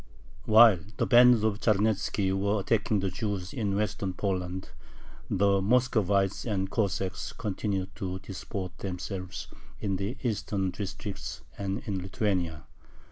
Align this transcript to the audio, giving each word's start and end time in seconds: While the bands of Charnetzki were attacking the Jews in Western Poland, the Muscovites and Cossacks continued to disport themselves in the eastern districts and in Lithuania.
While 0.45 0.79
the 0.97 1.05
bands 1.05 1.43
of 1.43 1.59
Charnetzki 1.61 2.31
were 2.33 2.61
attacking 2.61 3.01
the 3.01 3.11
Jews 3.11 3.53
in 3.53 3.75
Western 3.75 4.15
Poland, 4.15 4.71
the 5.29 5.61
Muscovites 5.61 6.43
and 6.43 6.71
Cossacks 6.71 7.33
continued 7.33 7.95
to 7.97 8.17
disport 8.17 8.75
themselves 8.79 9.47
in 9.79 9.97
the 9.97 10.17
eastern 10.23 10.71
districts 10.71 11.43
and 11.55 11.83
in 11.85 12.01
Lithuania. 12.01 12.63